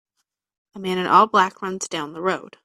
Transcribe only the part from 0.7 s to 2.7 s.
A man in all black runs down the road.